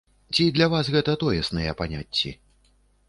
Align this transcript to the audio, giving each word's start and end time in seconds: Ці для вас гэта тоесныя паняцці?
Ці 0.35 0.45
для 0.55 0.67
вас 0.73 0.89
гэта 0.95 1.15
тоесныя 1.25 1.77
паняцці? 1.83 2.37